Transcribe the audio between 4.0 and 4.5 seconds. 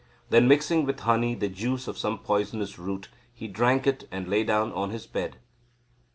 and lay